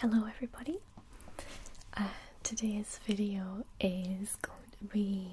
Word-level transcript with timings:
Hello, 0.00 0.26
everybody. 0.28 0.78
Uh, 1.96 2.04
today's 2.44 3.00
video 3.04 3.64
is 3.80 4.36
going 4.42 4.70
to 4.78 4.84
be 4.92 5.28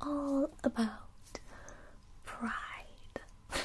all 0.00 0.48
about 0.62 1.40
pride. 2.24 3.20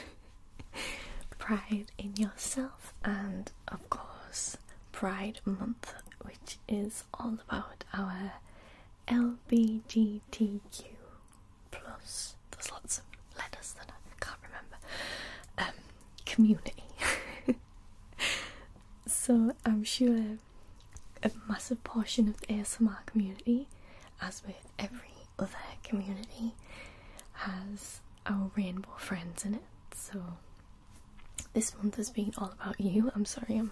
pride 1.37 1.91
in 1.99 2.15
yourself, 2.15 2.93
and 3.03 3.51
of 3.67 3.87
course, 3.91 4.57
Pride 4.91 5.39
Month, 5.45 5.93
which 6.23 6.57
is 6.67 7.03
all 7.13 7.37
about 7.47 7.83
our 7.93 8.33
LBGTQ 9.07 10.83
plus. 11.71 12.35
There's 12.51 12.71
lots 12.71 12.97
of 12.99 13.03
letters 13.37 13.73
that 13.77 13.91
I 13.91 14.25
can't 14.25 14.39
remember. 14.43 14.77
Um, 15.57 15.83
community. 16.25 16.80
So 19.11 19.51
I'm 19.65 19.83
sure 19.83 20.37
a 21.23 21.31
massive 21.47 21.83
portion 21.83 22.27
of 22.27 22.39
the 22.41 22.47
ASMR 22.47 23.05
community, 23.05 23.67
as 24.21 24.41
with 24.45 24.55
every 24.79 25.13
other 25.37 25.51
community, 25.83 26.53
has 27.33 28.01
our 28.25 28.51
rainbow 28.55 28.95
friends 28.97 29.45
in 29.45 29.55
it. 29.55 29.63
So 29.93 30.21
this 31.53 31.75
month 31.77 31.97
has 31.97 32.09
been 32.09 32.33
all 32.37 32.51
about 32.59 32.79
you. 32.79 33.11
I'm 33.15 33.25
sorry 33.25 33.57
I'm 33.57 33.71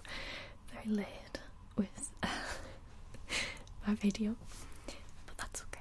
very 0.72 0.94
late 0.96 1.38
with 1.76 2.10
my 3.86 3.94
video, 3.94 4.36
but 5.26 5.36
that's 5.38 5.62
okay. 5.62 5.80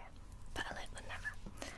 Better 0.54 0.74
late 0.76 0.94
than 0.96 1.04
never. 1.08 1.70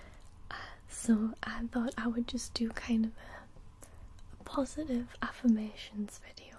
Uh, 0.51 0.55
so 0.89 1.31
I 1.43 1.61
thought 1.71 1.93
I 1.97 2.07
would 2.07 2.27
just 2.27 2.53
do 2.53 2.69
kind 2.69 3.05
of 3.05 3.11
a, 3.11 4.41
a 4.41 4.43
positive 4.43 5.07
affirmations 5.21 6.19
video. 6.27 6.50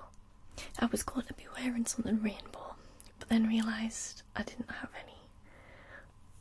I 0.79 0.87
was 0.87 1.03
going 1.03 1.27
to 1.27 1.35
be 1.35 1.45
wearing 1.59 1.87
something 1.87 2.23
rainbow, 2.23 2.75
but 3.19 3.29
then 3.29 3.47
realised 3.49 4.23
I 4.37 4.43
didn't 4.43 4.71
have 4.71 4.91
any 5.03 5.19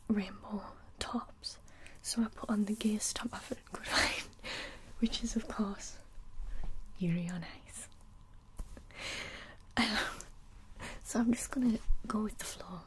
rainbow 0.08 0.62
tops, 0.98 1.58
so 2.02 2.22
I 2.22 2.26
put 2.34 2.50
on 2.50 2.64
the 2.64 2.74
gayest 2.74 3.16
top 3.16 3.28
I 3.32 3.38
could 3.72 3.86
find, 3.86 4.28
which 5.00 5.22
is, 5.22 5.36
of 5.36 5.48
course, 5.48 5.96
Yuri 6.98 7.28
on 7.32 7.44
Ice. 9.76 9.86
so 11.04 11.20
I'm 11.20 11.32
just 11.32 11.50
gonna 11.50 11.78
go 12.06 12.22
with 12.22 12.38
the 12.38 12.44
flow 12.44 12.80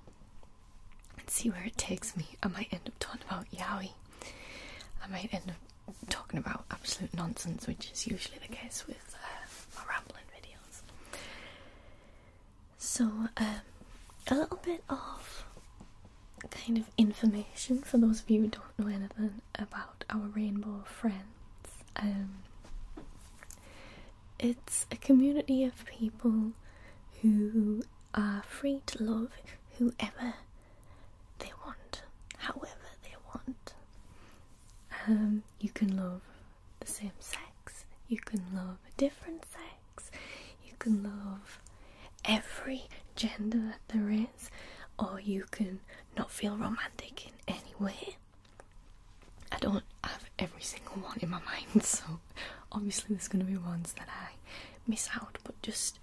and 1.18 1.30
see 1.30 1.50
where 1.50 1.64
it 1.64 1.78
takes 1.78 2.16
me. 2.16 2.26
I 2.44 2.48
might 2.48 2.70
end 2.72 2.82
up 2.88 2.94
talking 3.00 3.22
about 3.28 3.50
yaoi. 3.52 3.90
I 5.04 5.08
might 5.08 5.34
end 5.34 5.52
up 5.52 5.96
talking 6.10 6.40
about 6.40 6.66
absolute 6.72 7.14
nonsense, 7.14 7.68
which 7.68 7.92
is 7.92 8.08
usually 8.08 8.40
the 8.40 8.54
case 8.54 8.86
with 8.88 9.16
uh, 9.16 9.78
my 9.78 9.84
rambling. 9.94 10.25
So, 12.88 13.06
um, 13.06 13.62
a 14.28 14.36
little 14.36 14.60
bit 14.64 14.84
of 14.90 15.44
kind 16.52 16.78
of 16.78 16.86
information 17.00 17.82
for 17.82 17.98
those 17.98 18.22
of 18.22 18.30
you 18.30 18.42
who 18.42 18.48
don't 18.50 18.80
know 18.80 18.88
anything 18.88 19.42
about 19.56 20.06
our 20.12 20.28
rainbow 20.36 20.84
friends. 20.86 21.24
Um, 21.96 22.30
it's 24.40 24.86
a 24.92 24.98
community 24.98 25.64
of 25.66 25.84
people 25.86 26.52
who 27.24 27.82
are 28.14 28.44
free 28.48 28.82
to 28.86 29.04
love 29.04 29.32
whoever 29.80 30.36
they 31.40 31.52
want, 31.66 32.04
however 32.38 32.90
they 33.02 33.16
want. 33.34 33.74
Um, 35.08 35.42
you 35.60 35.70
can 35.70 35.98
love 35.98 36.22
the 36.82 36.88
same 36.88 37.12
sex, 37.20 37.86
you 38.08 38.20
can 38.20 38.44
love 38.54 38.78
a 38.88 38.98
different 38.98 39.44
sex, 39.46 40.12
you 40.64 40.74
can 40.78 41.04
love 41.04 41.60
every 42.28 42.84
gender 43.16 43.58
that 43.60 43.80
there 43.90 44.10
is, 44.10 44.50
or 44.98 45.20
you 45.20 45.46
can 45.52 45.80
not 46.18 46.32
feel 46.32 46.56
romantic 46.58 47.28
in 47.28 47.34
any 47.48 47.74
way. 47.80 48.16
I 49.52 49.58
don't 49.60 49.84
have 50.04 50.24
every 50.40 50.62
single 50.62 50.96
one 51.02 51.18
in 51.22 51.30
my 51.30 51.40
mind, 51.42 51.84
so 51.84 52.20
obviously 52.72 53.16
there's 53.16 53.25
going 53.36 53.46
to 53.46 53.52
be 53.52 53.58
ones 53.58 53.94
that 53.94 54.08
I 54.10 54.36
miss 54.88 55.10
out, 55.16 55.38
but 55.44 55.62
just 55.62 56.00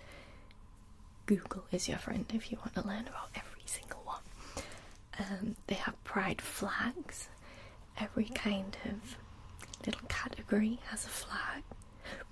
Google 1.27 1.65
is 1.73 1.89
your 1.89 1.99
friend 1.99 2.27
if 2.35 2.51
you 2.51 2.59
want 2.59 2.75
to 2.75 2.87
learn 2.87 3.03
about 3.09 3.31
every 3.35 3.63
single 3.65 4.03
one. 4.05 4.21
Um, 5.19 5.57
they 5.67 5.77
have 5.77 6.03
pride 6.05 6.41
flags, 6.43 7.29
every 7.99 8.25
kind 8.27 8.77
of 8.85 9.17
little 9.87 10.07
category 10.09 10.81
has 10.91 11.07
a 11.07 11.09
flag. 11.09 11.63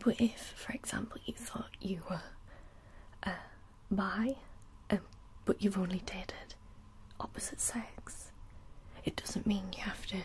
But 0.04 0.20
if, 0.20 0.52
for 0.56 0.72
example, 0.72 1.18
you 1.24 1.34
thought 1.34 1.70
you 1.80 2.00
were 2.10 2.20
uh, 3.22 3.30
bi, 3.90 4.36
um, 4.90 5.00
but 5.46 5.62
you've 5.62 5.78
only 5.78 6.02
dated 6.04 6.54
opposite 7.18 7.60
sex, 7.60 8.32
it 9.04 9.16
doesn't 9.16 9.46
mean 9.46 9.64
you 9.76 9.82
have 9.82 10.06
to 10.08 10.18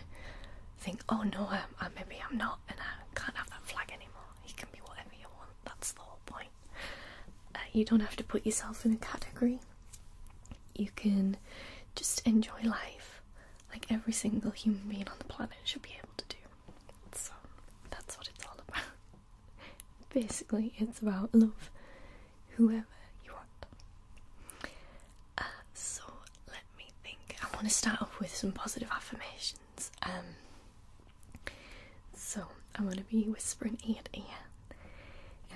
think, 0.80 1.02
oh 1.10 1.24
no, 1.24 1.50
maybe 1.96 2.22
I'm 2.30 2.38
not 2.38 2.60
and 2.68 2.78
I 2.80 3.20
can't 3.20 3.38
have 3.38 3.50
that 3.52 3.62
flag 3.64 3.90
anymore. 3.92 4.12
You 4.48 4.54
can 4.56 4.70
be 4.72 4.80
whatever 4.86 5.10
you 5.20 5.28
want, 5.38 5.52
that's 5.64 5.92
the 5.94 6.02
whole 6.02 6.20
point. 6.26 6.50
Uh, 7.54 7.60
you 7.76 7.86
don't 7.86 8.00
have 8.02 8.16
to 8.18 8.24
put 8.24 8.46
yourself 8.46 8.86
in 8.86 8.94
a 8.94 8.98
category, 8.98 9.60
you 10.76 10.90
can 10.96 11.38
just 11.96 12.26
enjoy 12.28 12.62
life 12.64 13.22
like 13.72 13.86
every 13.90 14.14
single 14.14 14.52
human 14.52 14.82
being 14.88 15.08
on 15.08 15.16
the 15.20 15.26
planet 15.26 15.58
should 15.64 15.82
be 15.82 15.96
able 15.98 16.14
to 16.18 16.26
do. 16.30 16.36
So 17.14 17.32
that's 17.90 18.18
what 18.18 18.30
it's 18.34 18.46
all 18.46 18.58
about. 18.68 18.84
Basically, 20.14 20.74
it's 20.78 21.00
about 21.02 21.34
love 21.34 21.70
whoever 22.52 22.86
you 23.26 23.32
want. 23.34 23.66
Uh, 25.38 25.44
so 25.74 26.04
let 26.48 26.64
me 26.78 26.86
think. 27.04 27.38
I 27.42 27.54
want 27.56 27.68
to 27.68 27.74
start 27.74 28.02
off 28.02 28.20
with 28.20 28.34
some 28.36 28.52
positive 28.52 28.90
affirmations. 28.92 29.92
Um, 30.04 30.36
so 32.14 32.44
I'm 32.76 32.86
going 32.86 32.98
to 32.98 33.04
be 33.04 33.24
whispering 33.24 33.78
ear 33.86 33.98
to 34.12 34.20
ear, 34.20 34.38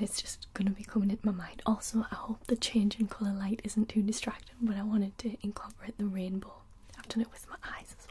it's 0.02 0.22
just 0.22 0.48
to 0.68 0.72
be 0.72 0.84
coming 0.84 1.10
into 1.10 1.26
my 1.26 1.32
mind. 1.32 1.62
Also, 1.66 2.06
I 2.12 2.16
hope 2.16 2.46
the 2.48 2.56
change 2.56 3.00
in 3.00 3.08
colour 3.08 3.34
light 3.34 3.62
isn't 3.64 3.90
too 3.90 4.02
distracting, 4.02 4.56
but 4.62 4.76
I 4.78 4.84
wanted 4.84 5.18
to 5.20 5.38
incorporate 5.42 5.98
the 5.98 6.06
rainbow. 6.06 6.54
I've 6.98 7.08
done 7.08 7.22
it 7.22 7.32
with 7.32 7.48
my 7.50 7.56
eyes 7.64 7.96
as 7.98 8.08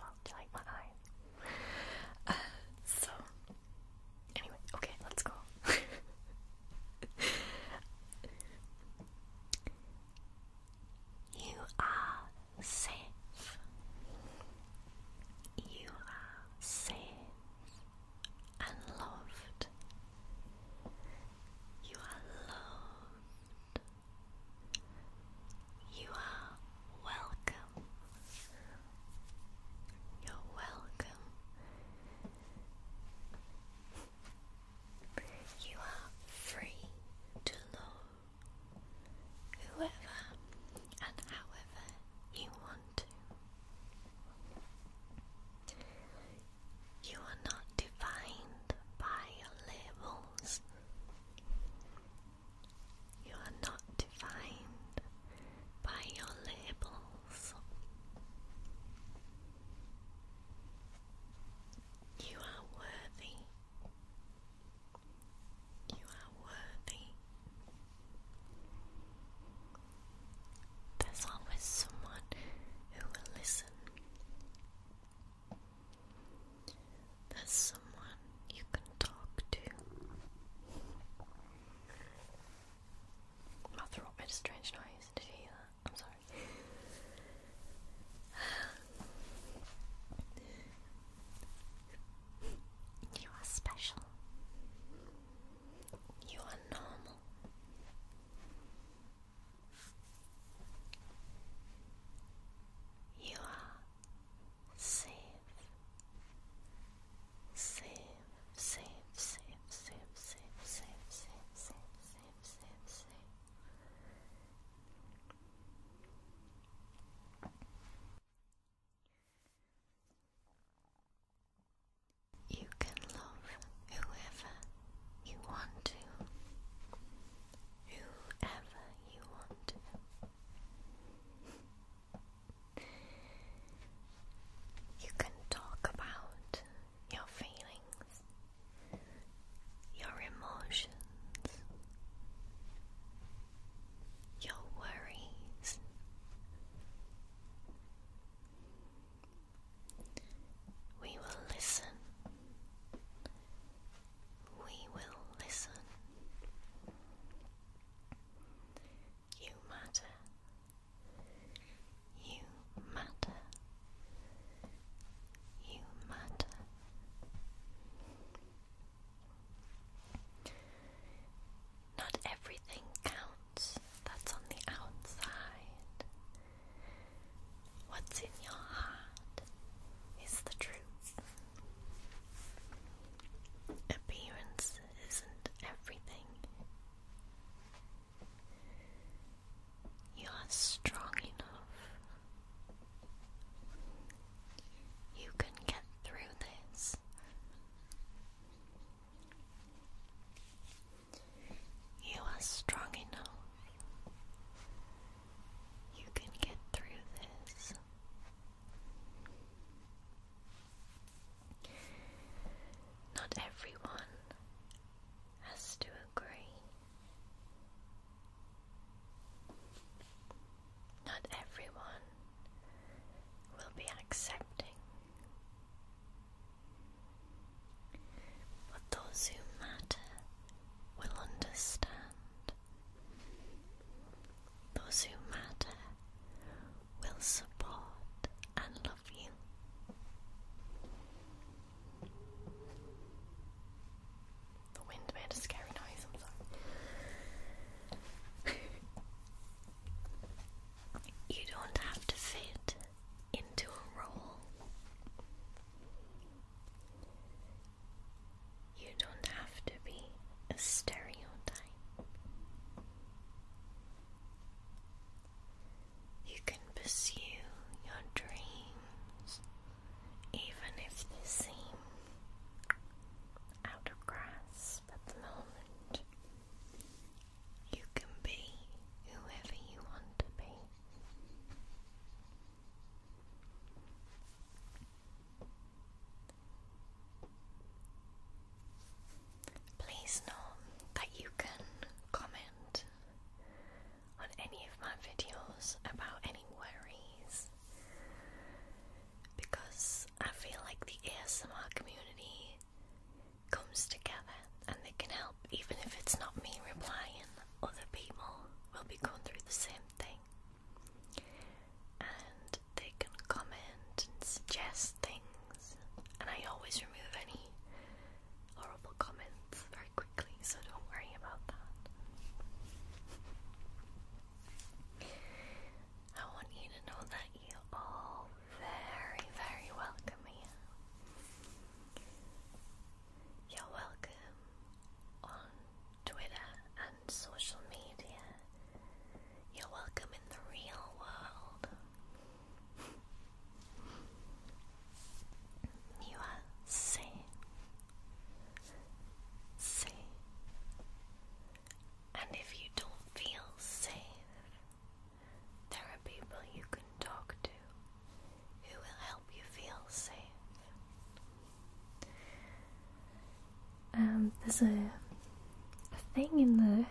there's 364.58 364.72
a, 364.72 365.94
a 365.94 366.14
thing 366.14 366.38
in 366.38 366.56
the 366.56 366.86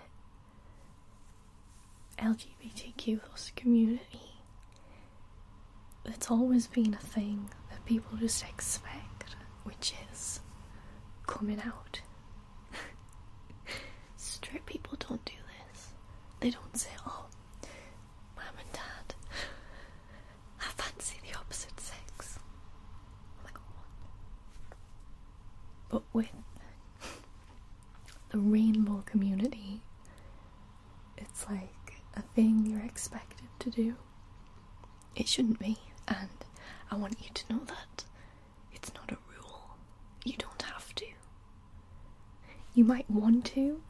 LGBTQ 2.24 3.20
community 3.56 4.42
that's 6.04 6.32
always 6.32 6.68
been 6.68 6.94
a 6.94 7.06
thing 7.06 7.50
that 7.70 7.84
people 7.86 8.18
just 8.18 8.44
expect, 8.44 9.36
which 9.64 9.94
is 10.12 10.40
coming 11.26 11.60
out. 11.66 12.02
Straight 14.18 14.66
people 14.66 14.98
don't 15.00 15.24
do 15.26 15.34
this. 15.72 15.88
They 16.40 16.50
don't 16.52 16.78
say, 16.78 16.90
oh, 17.06 17.26
mum 18.36 18.46
and 18.60 18.72
dad, 18.72 19.16
I 20.62 20.66
fancy 20.82 21.18
the 21.30 21.38
opposite 21.38 21.80
sex. 21.80 22.40
Like, 23.44 23.58
what? 23.58 23.88
But 25.90 26.04
with 26.14 26.28
the 28.30 28.40
rainbow 28.40 29.04
community, 29.06 29.82
it's 31.18 31.46
like 31.50 32.02
a 32.16 32.22
thing 32.22 32.66
you're 32.66 32.84
expected 32.86 33.48
to 33.72 33.82
do. 33.84 33.96
It 35.16 35.28
shouldn't 35.28 35.60
be, 35.60 35.78
and 36.08 36.30
I 36.92 36.96
want 36.96 37.18
you 37.22 37.30
to 37.34 37.54
know 37.54 37.62
that 37.66 38.06
it's 38.72 38.94
not 38.94 39.12
a 39.12 39.18
rule. 39.36 39.62
You 40.24 40.34
don't 40.38 40.62
have 40.62 40.94
to. 40.96 41.06
You 42.74 42.84
might 42.86 43.10
want 43.10 43.46
to 43.46 43.82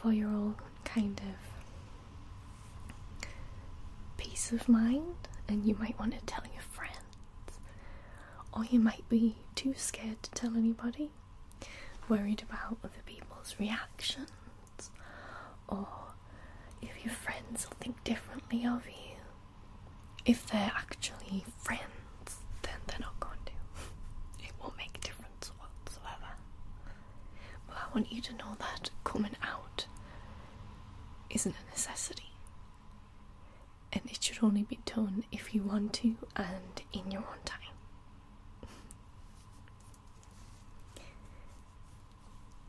for 0.00 0.12
your 0.12 0.28
own 0.28 0.56
kind 0.84 1.20
of 1.20 1.36
peace 4.16 4.50
of 4.52 4.68
mind, 4.68 5.28
and 5.48 5.64
you 5.64 5.76
might 5.78 5.98
want 5.98 6.14
to 6.18 6.20
tell 6.26 6.44
your 6.52 6.62
friends, 6.62 7.60
or 8.52 8.64
you 8.64 8.80
might 8.80 9.08
be 9.08 9.36
too 9.54 9.74
scared 9.76 10.22
to 10.24 10.30
tell 10.32 10.56
anybody, 10.56 11.10
worried 12.08 12.42
about 12.48 12.78
other 12.82 13.02
people's 13.06 13.54
reactions, 13.60 14.30
or 15.68 15.86
friends 17.48 17.66
will 17.68 17.76
think 17.80 18.04
differently 18.04 18.66
of 18.66 18.86
you. 18.86 19.16
If 20.26 20.46
they're 20.50 20.72
actually 20.76 21.44
friends, 21.62 22.40
then 22.62 22.74
they're 22.86 22.98
not 23.00 23.18
going 23.20 23.38
to. 23.46 23.52
It 24.44 24.52
won't 24.60 24.76
make 24.76 24.96
a 24.96 25.00
difference 25.00 25.50
whatsoever. 25.58 26.32
But 27.66 27.76
I 27.76 27.94
want 27.94 28.12
you 28.12 28.20
to 28.20 28.32
know 28.34 28.56
that 28.58 28.90
coming 29.04 29.36
out 29.42 29.86
isn't 31.30 31.54
a 31.54 31.70
necessity. 31.70 32.32
And 33.92 34.02
it 34.10 34.22
should 34.22 34.42
only 34.44 34.64
be 34.64 34.78
done 34.84 35.24
if 35.32 35.54
you 35.54 35.62
want 35.62 35.94
to 35.94 36.16
and 36.36 36.82
in 36.92 37.10
your 37.10 37.22
own 37.22 37.42
time. 37.44 37.56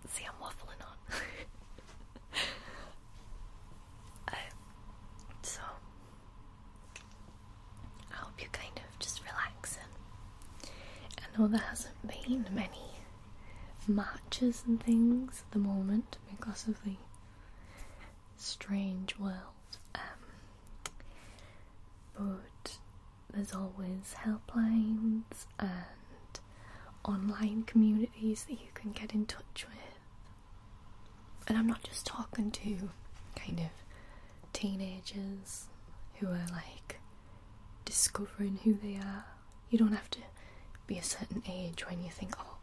See, 0.08 0.24
I'm 0.26 0.34
waffling 0.42 0.82
on. 0.82 0.96
Um, 4.28 4.36
so, 5.42 5.62
I 8.12 8.16
hope 8.16 8.34
you're 8.40 8.50
kind 8.52 8.78
of 8.78 9.00
just 9.00 9.22
relaxing. 9.24 9.82
I 11.18 11.29
know 11.40 11.48
there 11.48 11.62
hasn't 11.62 11.96
been 12.06 12.46
many 12.52 13.00
matches 13.88 14.64
and 14.68 14.84
things 14.84 15.44
at 15.46 15.52
the 15.54 15.60
moment 15.60 16.18
because 16.30 16.68
of 16.68 16.84
the 16.84 16.98
strange 18.36 19.18
world. 19.18 19.78
Um, 19.96 20.02
but 22.18 22.78
there's 23.34 23.54
always 23.54 24.16
helplines 24.26 25.46
and 25.58 26.40
online 27.06 27.64
communities 27.64 28.44
that 28.50 28.56
you 28.60 28.68
can 28.74 28.92
get 28.92 29.14
in 29.14 29.26
touch 29.26 29.66
with. 29.66 30.00
And 31.48 31.58
I'm 31.58 31.68
not 31.68 31.84
just 31.84 32.06
talking 32.06 32.52
to 32.52 32.90
kind 33.38 33.60
of 33.60 33.72
teenagers 34.52 35.68
who 36.16 36.28
are 36.28 36.46
like 36.52 37.00
discovering 37.86 38.60
who 38.66 38.74
they 38.74 38.98
are. 38.98 39.24
You 39.70 39.78
don't 39.80 39.94
have 39.94 40.10
to 40.12 40.20
be 40.90 40.98
a 40.98 41.04
certain 41.04 41.44
age 41.48 41.86
when 41.88 42.02
you 42.04 42.10
think, 42.10 42.34
oh, 42.40 42.58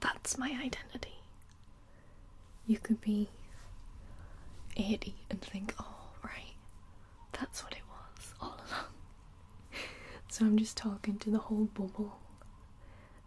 that's 0.00 0.38
my 0.38 0.48
identity. 0.48 1.20
You 2.66 2.78
could 2.78 3.00
be 3.02 3.28
80 4.76 5.14
and 5.30 5.40
think, 5.42 5.74
oh, 5.78 6.10
right, 6.24 6.54
that's 7.38 7.62
what 7.62 7.72
it 7.74 7.82
was 7.90 8.34
all 8.40 8.56
along. 8.68 8.86
so 10.30 10.46
I'm 10.46 10.56
just 10.56 10.76
talking 10.78 11.18
to 11.18 11.30
the 11.30 11.38
whole 11.38 11.66
bubble, 11.74 12.18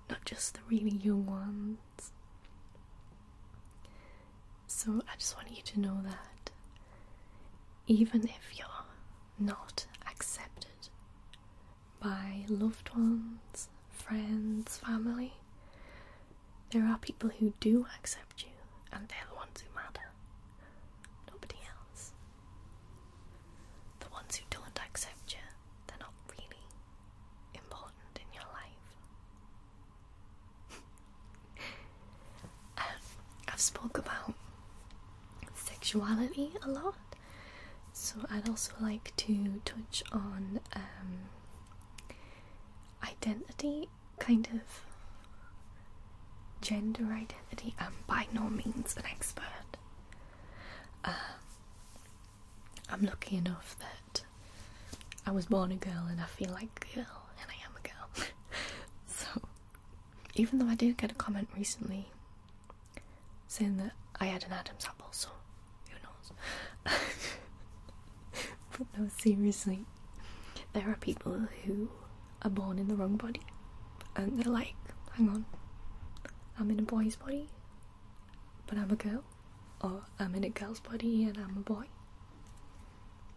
not 0.10 0.26
just 0.26 0.56
the 0.56 0.62
really 0.68 0.98
young 0.98 1.26
ones. 1.28 2.12
So 4.66 5.02
I 5.08 5.16
just 5.18 5.36
want 5.36 5.52
you 5.52 5.62
to 5.64 5.80
know 5.80 6.00
that 6.04 6.50
even 7.88 8.24
if 8.24 8.58
you're 8.58 8.68
not 9.38 9.86
accepted 10.10 10.90
by 12.00 12.46
loved 12.48 12.90
ones, 12.96 13.70
friends, 14.14 14.78
family, 14.78 15.34
there 16.70 16.86
are 16.86 17.00
people 17.00 17.32
who 17.40 17.52
do 17.60 17.88
accept 17.98 18.44
you, 18.44 18.52
and 18.92 19.08
they're 19.10 19.28
the 19.28 19.36
ones 19.36 19.64
who 19.64 19.76
matter. 19.76 20.12
Nobody 21.32 21.56
else. 21.76 22.12
The 24.02 24.10
ones 24.12 24.36
who 24.36 24.44
don't 24.52 24.80
accept 24.88 25.34
you, 25.34 25.40
they're 25.88 25.98
not 26.00 26.14
really 26.30 26.62
important 27.56 28.14
in 28.18 28.28
your 28.36 28.46
life. 28.54 28.86
um, 32.78 33.02
I've 33.52 33.60
spoke 33.60 33.98
about 33.98 34.36
sexuality 35.56 36.52
a 36.64 36.70
lot, 36.70 36.96
so 37.94 38.18
I'd 38.30 38.48
also 38.48 38.74
like 38.80 39.12
to 39.18 39.60
touch 39.66 40.04
on 40.12 40.60
um, 40.76 41.30
identity, 43.04 43.90
kind 44.24 44.48
of 44.54 44.86
gender 46.62 47.04
identity. 47.04 47.76
I'm 47.78 47.94
by 48.08 48.28
no 48.32 48.50
means 48.50 48.96
an 48.96 49.04
expert. 49.12 49.44
Um, 51.04 51.14
I'm 52.90 53.02
lucky 53.02 53.36
enough 53.36 53.76
that 53.80 54.24
I 55.26 55.32
was 55.32 55.48
born 55.48 55.74
a 55.74 55.76
girl 55.76 56.06
and 56.10 56.22
I 56.22 56.26
feel 56.26 56.52
like 56.52 56.88
a 56.92 56.96
girl 56.96 57.24
and 57.42 57.50
I 57.50 57.56
am 57.66 57.74
a 57.78 57.88
girl. 57.88 58.26
so, 59.08 59.42
even 60.36 60.60
though 60.60 60.68
I 60.68 60.76
did 60.76 60.96
get 60.98 61.12
a 61.12 61.16
comment 61.16 61.50
recently 61.58 62.08
saying 63.48 63.76
that 63.78 63.92
I 64.22 64.26
had 64.26 64.46
an 64.46 64.54
Adam's 64.54 64.86
apple, 64.86 65.10
so 65.12 65.30
who 65.90 65.96
knows? 65.96 66.96
but 68.78 68.88
no, 68.98 69.10
seriously, 69.18 69.86
there 70.72 70.90
are 70.90 70.96
people 70.96 71.48
who 71.66 71.90
are 72.42 72.50
born 72.50 72.80
in 72.80 72.88
the 72.88 72.96
wrong 72.96 73.18
body 73.18 73.42
and 74.16 74.38
they're 74.40 74.52
like, 74.52 74.76
hang 75.14 75.30
on, 75.30 75.46
I'm 76.60 76.70
in 76.72 76.80
a 76.80 76.84
boy's 76.84 77.16
body, 77.16 77.50
but 78.68 78.78
I'm 78.78 78.92
a 78.92 78.96
girl, 78.96 79.24
or 79.82 80.04
I'm 80.20 80.36
in 80.36 80.44
a 80.44 80.50
girl's 80.50 80.80
body 80.80 81.24
and 81.26 81.38
I'm 81.38 81.58
a 81.58 81.62
boy. 81.62 81.86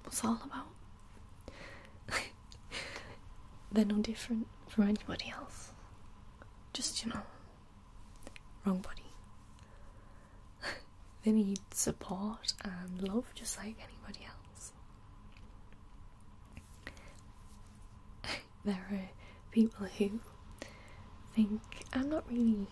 What's 0.04 0.25
all 0.25 0.40
about? 0.45 0.68
They're 3.73 3.85
no 3.85 3.97
different 3.97 4.47
from 4.68 4.85
anybody 4.85 5.33
else. 5.37 5.73
Just, 6.73 7.04
you 7.04 7.11
know, 7.12 7.23
wrong 8.64 8.78
body. 8.78 9.02
they 11.25 11.33
need 11.33 11.61
support 11.73 12.52
and 12.64 13.09
love 13.09 13.25
just 13.35 13.56
like 13.59 13.76
anybody 13.78 14.26
else. 14.26 14.73
there 18.64 18.87
are 18.92 19.11
people 19.50 19.87
who 19.87 20.21
think 21.37 21.61
I'm 21.93 22.09
not 22.09 22.25
really 22.31 22.66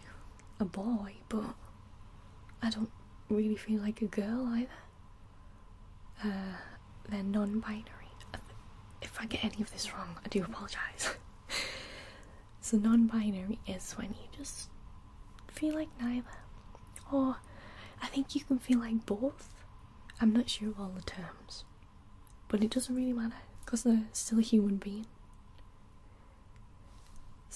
a 0.59 0.65
boy, 0.65 1.13
but 1.29 1.55
I 2.63 2.71
don't 2.71 2.91
really 3.29 3.57
feel 3.57 3.83
like 3.83 4.01
a 4.01 4.07
girl 4.07 4.49
either. 4.55 4.81
Uh, 6.25 6.57
they're 7.11 7.23
non 7.23 7.61
binary. 7.61 7.85
If 9.03 9.21
I 9.21 9.27
get 9.27 9.45
any 9.45 9.61
of 9.61 9.71
this 9.71 9.93
wrong, 9.93 10.17
I 10.25 10.29
do 10.29 10.43
apologise. 10.43 11.15
so, 12.63 12.79
non 12.79 13.07
binary 13.07 13.59
is 13.67 13.93
when 13.93 14.09
you 14.09 14.29
just 14.39 14.71
feel 15.53 15.75
like 15.75 15.91
neither. 16.01 16.25
Or 17.13 17.37
I 18.01 18.07
think 18.07 18.35
you 18.35 18.45
can 18.45 18.59
feel 18.59 18.79
like 18.79 19.05
both. 19.05 19.51
I'm 20.23 20.33
not 20.33 20.49
sure 20.49 20.71
of 20.71 20.81
all 20.81 20.93
the 20.97 21.03
terms. 21.03 21.65
But 22.49 22.63
it 22.65 22.71
doesn't 22.71 22.95
really 22.95 23.13
matter 23.13 23.43
because 23.65 23.83
they're 23.83 24.07
still 24.13 24.39
a 24.39 24.43
human 24.43 24.77
being. 24.77 25.07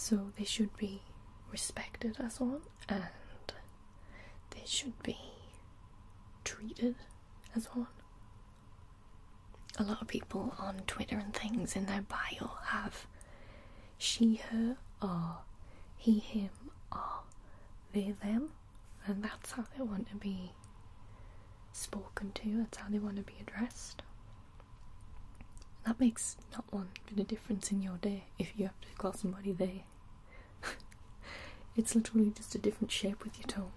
So 0.01 0.31
they 0.39 0.45
should 0.45 0.75
be 0.77 1.03
respected 1.51 2.17
as 2.21 2.41
one 2.41 2.63
and 2.89 3.03
they 4.53 4.63
should 4.65 5.03
be 5.03 5.19
treated 6.45 6.95
as 7.55 7.67
one. 7.67 7.89
A 9.77 9.83
lot 9.83 10.01
of 10.01 10.09
people 10.09 10.55
on 10.59 10.83
Twitter 10.87 11.19
and 11.19 11.35
things 11.35 11.75
in 11.77 11.87
their 11.87 12.03
bio 12.03 12.51
have 12.67 13.07
she, 13.99 14.37
her, 14.51 14.77
or 15.03 15.39
he, 15.97 16.21
him, 16.21 16.51
or 16.93 17.25
they, 17.93 18.15
them, 18.23 18.51
and 19.05 19.23
that's 19.23 19.51
how 19.53 19.65
they 19.77 19.83
want 19.83 20.09
to 20.11 20.17
be 20.17 20.53
spoken 21.73 22.31
to, 22.33 22.59
that's 22.59 22.79
how 22.79 22.89
they 22.89 22.99
want 23.01 23.17
to 23.17 23.23
be 23.23 23.35
addressed. 23.41 24.03
That 25.89 25.99
makes 25.99 26.37
not 26.53 26.67
one 26.71 26.89
bit 27.09 27.19
of 27.19 27.29
difference 27.29 27.73
in 27.73 27.81
your 27.81 27.97
day 27.97 28.25
if 28.39 28.53
you 28.59 28.67
have 28.67 28.79
to 28.83 28.89
call 28.99 29.15
somebody 29.15 29.53
they. 29.53 29.85
it's 31.77 31.95
literally 31.95 32.31
just 32.37 32.55
a 32.55 32.59
different 32.59 32.93
shape 32.93 33.25
with 33.25 33.39
your 33.39 33.47
tongue. 33.47 33.73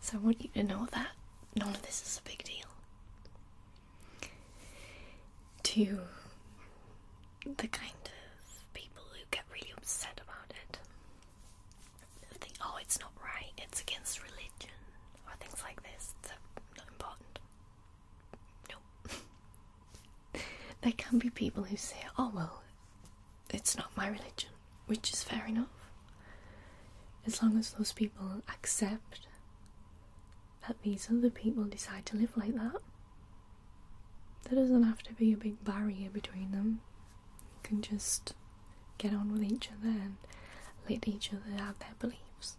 So 0.00 0.18
I 0.18 0.20
want 0.20 0.42
you 0.42 0.50
to 0.52 0.62
know 0.62 0.86
that 0.92 1.12
none 1.56 1.70
of 1.70 1.80
this 1.80 2.02
is 2.02 2.20
a 2.22 2.28
big 2.28 2.44
deal. 2.44 2.66
To 5.62 6.00
the 7.56 7.68
kind 7.68 7.92
of 8.04 8.74
people 8.74 9.02
who 9.12 9.20
get 9.30 9.44
really 9.50 9.72
upset 9.78 10.20
about 10.22 10.50
it, 10.50 10.78
think, 12.38 12.54
oh, 12.62 12.76
it's 12.82 13.00
not 13.00 13.12
right, 13.24 13.52
it's 13.56 13.80
against 13.80 14.22
religion, 14.22 14.76
or 15.26 15.32
things 15.40 15.62
like 15.62 15.82
this, 15.82 16.14
they're 16.22 16.36
not 16.76 16.86
important. 16.88 17.38
No. 18.70 18.76
there 20.82 20.92
can 21.10 21.18
be 21.18 21.28
people 21.30 21.64
who 21.64 21.76
say, 21.76 21.96
oh, 22.18 22.30
well, 22.34 22.62
it's 23.50 23.76
not 23.76 23.96
my 23.96 24.06
religion, 24.06 24.50
which 24.86 25.12
is 25.12 25.22
fair 25.24 25.44
enough. 25.46 25.66
As 27.26 27.42
long 27.42 27.58
as 27.58 27.72
those 27.72 27.92
people 27.92 28.42
accept 28.48 29.26
that 30.66 30.76
these 30.82 31.08
other 31.10 31.30
people 31.30 31.64
decide 31.64 32.06
to 32.06 32.16
live 32.16 32.36
like 32.36 32.54
that, 32.54 32.80
there 34.44 34.58
doesn't 34.58 34.84
have 34.84 35.02
to 35.02 35.12
be 35.14 35.32
a 35.32 35.36
big 35.36 35.62
barrier 35.64 36.08
between 36.10 36.52
them. 36.52 36.80
You 37.40 37.58
can 37.68 37.82
just 37.82 38.34
get 38.98 39.12
on 39.12 39.32
with 39.32 39.42
each 39.42 39.68
other 39.80 39.90
and 39.90 40.16
let 40.88 41.06
each 41.08 41.30
other 41.32 41.62
have 41.62 41.78
their 41.80 41.94
beliefs. 41.98 42.56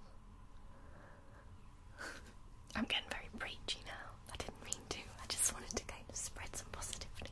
I'm 2.75 2.83
getting 2.83 3.09
very 3.09 3.29
preachy 3.39 3.79
now. 3.85 4.11
I 4.31 4.37
didn't 4.37 4.63
mean 4.63 4.83
to. 4.89 4.99
I 5.21 5.25
just 5.27 5.53
wanted 5.53 5.75
to 5.75 5.83
kind 5.85 6.03
of 6.09 6.15
spread 6.15 6.55
some 6.55 6.67
positivity. 6.71 7.31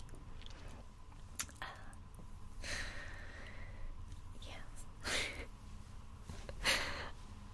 Uh, 1.62 1.66
yes. 4.42 4.58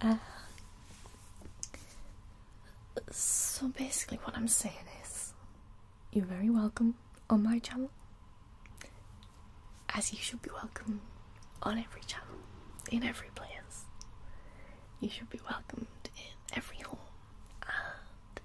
uh, 0.02 0.16
so 3.10 3.68
basically, 3.68 4.18
I'm 4.36 4.48
saying 4.48 4.74
is, 5.02 5.32
you're 6.12 6.26
very 6.26 6.50
welcome 6.50 6.94
on 7.30 7.42
my 7.42 7.58
channel, 7.58 7.90
as 9.94 10.12
you 10.12 10.18
should 10.18 10.42
be 10.42 10.50
welcome 10.50 11.00
on 11.62 11.78
every 11.78 12.02
channel, 12.02 12.36
in 12.92 13.02
every 13.02 13.30
place. 13.34 13.86
You 15.00 15.08
should 15.08 15.30
be 15.30 15.40
welcomed 15.50 15.86
in 16.16 16.56
every 16.56 16.76
home 16.78 16.98
and 17.62 18.40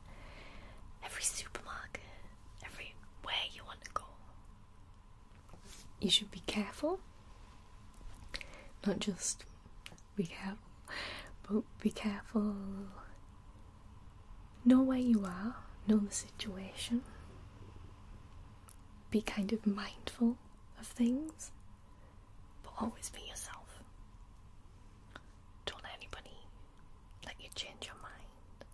every 1.03 1.23
supermarket, 1.23 2.03
everywhere 2.63 3.45
you 3.53 3.63
want 3.65 3.83
to 3.83 3.91
go. 3.93 4.03
You 5.99 6.09
should 6.09 6.31
be 6.31 6.41
careful, 6.47 7.01
not 8.87 8.99
just 8.99 9.43
be 10.15 10.23
careful, 10.23 10.57
but 11.49 11.63
be 11.81 11.91
careful. 11.91 12.55
Know 14.63 14.81
where 14.83 14.97
you 14.97 15.25
are, 15.25 15.55
know 15.87 15.97
the 15.97 16.13
situation, 16.13 17.01
be 19.09 19.21
kind 19.21 19.51
of 19.51 19.65
mindful 19.67 20.37
of 20.79 20.87
things, 20.87 21.51
but 22.63 22.71
always 22.79 23.09
be 23.09 23.21
yourself. 23.27 23.83
Don't 25.65 25.83
let 25.83 25.93
anybody 25.97 26.37
let 27.25 27.35
you 27.39 27.49
change 27.55 27.85
your 27.85 27.95
mind 28.01 28.65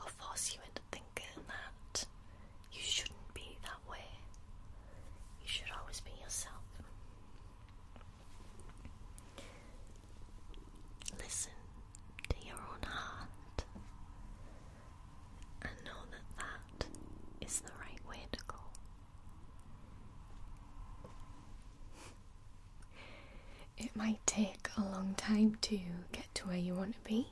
or 0.00 0.08
force 0.08 0.54
you 0.54 0.60
into 0.68 0.82
thinking 0.90 1.42
that 1.48 2.04
you 2.72 2.80
shouldn't 2.82 3.34
be 3.34 3.56
that 3.62 3.90
way. 3.90 4.04
You 5.42 5.48
should 5.48 5.68
always 5.80 6.00
be 6.00 6.10
yourself. 6.22 6.54
Listen 11.18 11.52
to 12.28 12.36
your 12.46 12.56
own 12.56 12.82
heart 12.82 13.64
and 15.62 15.70
know 15.84 16.00
that 16.10 16.38
that 16.38 16.86
is 17.46 17.60
the 17.60 17.72
right 17.80 18.00
way 18.08 18.24
to 18.32 18.38
go. 18.46 18.56
It 23.78 23.94
might 23.96 24.24
take 24.26 24.68
a 24.76 24.80
long 24.80 25.14
time 25.16 25.56
to 25.62 25.78
get 26.12 26.34
to 26.36 26.48
where 26.48 26.56
you 26.56 26.74
want 26.74 26.92
to 26.94 27.08
be 27.08 27.28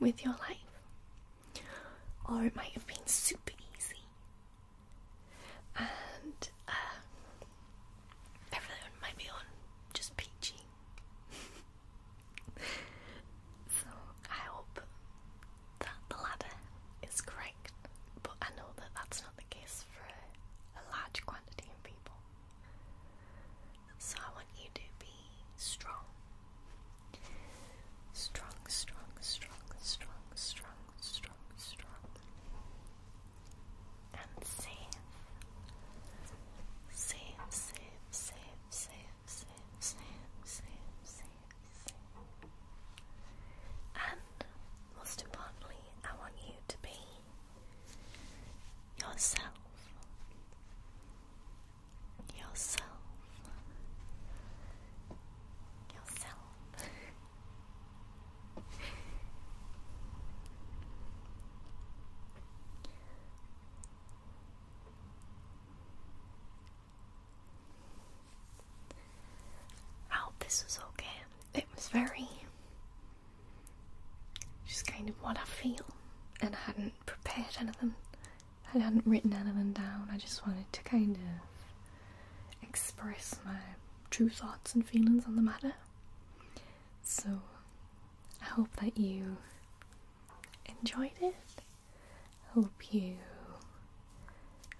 with 0.00 0.24
your 0.24 0.34
life, 0.34 1.62
or 2.28 2.44
it 2.44 2.56
might 2.56 2.70
have 2.72 2.86
been 2.86 3.06
super 3.06 3.49
this 70.50 70.64
was 70.64 70.80
okay. 70.88 71.06
It 71.54 71.64
was 71.76 71.86
very 71.90 72.28
just 74.66 74.84
kind 74.84 75.08
of 75.08 75.14
what 75.22 75.38
I 75.38 75.44
feel, 75.44 75.86
and 76.40 76.56
I 76.56 76.58
hadn't 76.66 77.06
prepared 77.06 77.56
anything, 77.60 77.94
I 78.74 78.78
hadn't 78.78 79.06
written 79.06 79.32
anything 79.32 79.72
down. 79.72 80.08
I 80.12 80.16
just 80.16 80.44
wanted 80.44 80.64
to 80.72 80.82
kind 80.82 81.14
of 81.16 82.64
express 82.68 83.36
my 83.44 83.58
true 84.10 84.28
thoughts 84.28 84.74
and 84.74 84.84
feelings 84.84 85.24
on 85.26 85.36
the 85.36 85.42
matter. 85.42 85.74
So 87.04 87.42
I 88.42 88.46
hope 88.46 88.74
that 88.80 88.98
you 88.98 89.36
enjoyed 90.80 91.12
it. 91.20 91.34
I 92.48 92.54
hope 92.54 92.72
you 92.90 93.18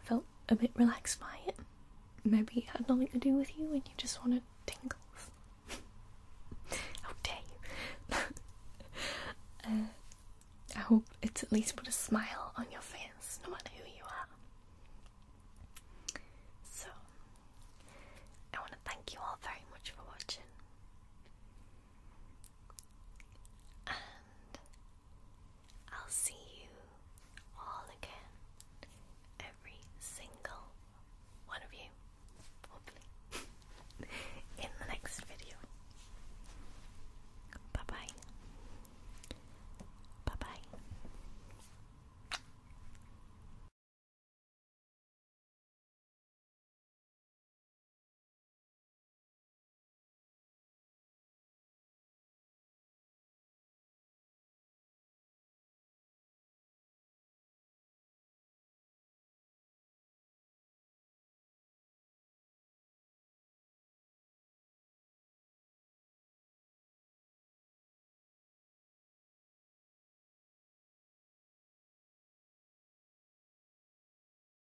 felt 0.03 0.25
a 0.49 0.57
bit 0.57 0.73
relaxed 0.75 1.21
by 1.21 1.39
it. 1.47 1.55
Maybe 2.25 2.59
it 2.59 2.65
had 2.77 2.89
nothing 2.89 3.07
to 3.09 3.19
do 3.19 3.35
with 3.35 3.57
you 3.57 3.67
and 3.73 3.83
you 3.87 3.93
just 3.97 4.19
want 4.25 4.35
to 4.35 4.73
tingle. 4.73 4.99
I 10.77 10.79
hope 10.81 11.05
it's 11.23 11.43
at 11.43 11.53
least 11.53 11.77
put 11.77 11.89
a 11.89 11.93
smile 11.93 12.53
on 12.57 12.67
your 12.71 12.81
face. 12.81 12.90